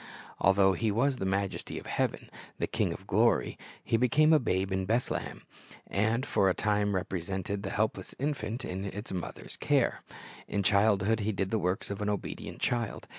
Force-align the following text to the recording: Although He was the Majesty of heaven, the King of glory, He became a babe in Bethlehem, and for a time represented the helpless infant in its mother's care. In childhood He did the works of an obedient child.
Although 0.39 0.73
He 0.73 0.89
was 0.89 1.17
the 1.17 1.27
Majesty 1.27 1.77
of 1.77 1.85
heaven, 1.85 2.31
the 2.57 2.65
King 2.65 2.91
of 2.91 3.05
glory, 3.05 3.55
He 3.83 3.97
became 3.97 4.33
a 4.33 4.39
babe 4.39 4.71
in 4.71 4.85
Bethlehem, 4.87 5.43
and 5.85 6.25
for 6.25 6.49
a 6.49 6.55
time 6.55 6.95
represented 6.95 7.61
the 7.61 7.69
helpless 7.69 8.15
infant 8.17 8.65
in 8.65 8.83
its 8.85 9.11
mother's 9.11 9.57
care. 9.57 10.01
In 10.47 10.63
childhood 10.63 11.19
He 11.19 11.31
did 11.31 11.51
the 11.51 11.59
works 11.59 11.91
of 11.91 12.01
an 12.01 12.09
obedient 12.09 12.59
child. 12.59 13.05